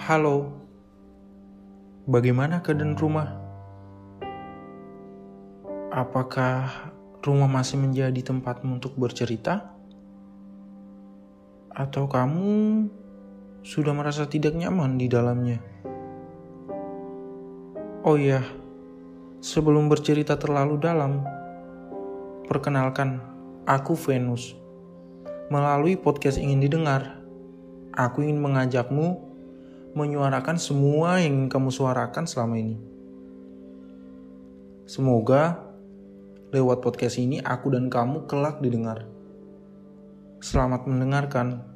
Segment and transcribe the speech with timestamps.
[0.00, 0.48] Halo,
[2.08, 3.36] bagaimana keadaan rumah?
[5.92, 6.88] Apakah
[7.20, 9.76] rumah masih menjadi tempatmu untuk bercerita?
[11.68, 12.88] Atau kamu
[13.60, 15.60] sudah merasa tidak nyaman di dalamnya?
[18.00, 18.40] Oh iya,
[19.44, 21.20] sebelum bercerita terlalu dalam,
[22.48, 23.20] perkenalkan,
[23.68, 24.56] aku Venus.
[25.52, 27.20] Melalui podcast ingin didengar,
[27.92, 29.29] aku ingin mengajakmu
[29.94, 32.76] menyuarakan semua yang kamu suarakan selama ini.
[34.90, 35.70] Semoga
[36.50, 39.06] lewat podcast ini aku dan kamu kelak didengar.
[40.42, 41.69] Selamat mendengarkan.